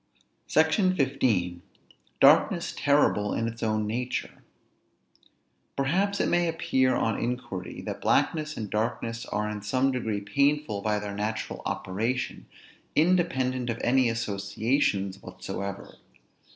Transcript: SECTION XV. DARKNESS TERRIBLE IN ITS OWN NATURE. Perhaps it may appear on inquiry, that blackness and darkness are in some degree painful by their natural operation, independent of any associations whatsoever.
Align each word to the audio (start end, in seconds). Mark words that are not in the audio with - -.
SECTION 0.47 0.95
XV. 0.95 1.61
DARKNESS 2.19 2.73
TERRIBLE 2.73 3.35
IN 3.35 3.47
ITS 3.47 3.61
OWN 3.61 3.85
NATURE. 3.85 4.41
Perhaps 5.75 6.19
it 6.19 6.25
may 6.25 6.47
appear 6.47 6.95
on 6.95 7.19
inquiry, 7.19 7.81
that 7.83 8.01
blackness 8.01 8.57
and 8.57 8.67
darkness 8.67 9.27
are 9.27 9.47
in 9.47 9.61
some 9.61 9.91
degree 9.91 10.21
painful 10.21 10.81
by 10.81 10.97
their 10.97 11.13
natural 11.13 11.61
operation, 11.67 12.47
independent 12.95 13.69
of 13.69 13.77
any 13.83 14.09
associations 14.09 15.21
whatsoever. 15.21 15.95